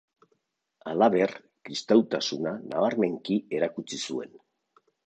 Halaber, 0.91 1.35
kristautasuna 1.69 2.57
nabarmenki 2.73 3.39
erakutsi 3.61 4.05
zuen. 4.11 4.37